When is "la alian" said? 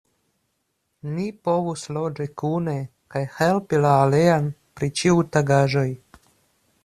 3.83-4.47